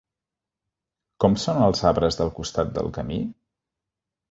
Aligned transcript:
Com 1.25 1.35
són 1.43 1.61
els 1.67 1.85
arbres 1.91 2.19
del 2.23 2.33
costat 2.41 2.75
del 2.81 2.91
camí? 2.99 3.21